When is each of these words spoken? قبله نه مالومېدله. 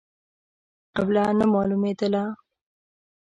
قبله 0.95 1.23
نه 1.39 1.45
مالومېدله. 1.53 2.23